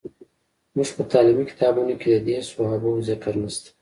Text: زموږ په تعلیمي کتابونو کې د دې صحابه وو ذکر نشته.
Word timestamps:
زموږ 0.73 0.89
په 0.97 1.03
تعلیمي 1.11 1.45
کتابونو 1.51 1.93
کې 2.01 2.07
د 2.13 2.17
دې 2.27 2.37
صحابه 2.49 2.87
وو 2.91 3.05
ذکر 3.09 3.33
نشته. 3.43 3.69